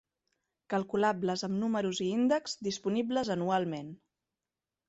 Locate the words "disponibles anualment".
2.69-3.93